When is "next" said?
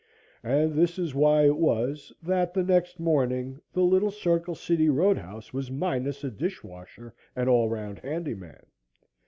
2.63-2.99